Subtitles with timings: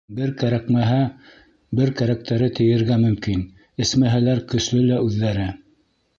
[0.19, 1.01] Бер кәрәкмәһә,
[1.79, 3.45] бер кәрәктәре тейергә мөмкин,
[3.87, 5.49] эсмәһәләр көслө лә үҙҙәре.